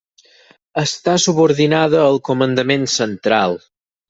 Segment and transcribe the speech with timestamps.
[0.83, 3.57] Està subordinada al Comandament Central.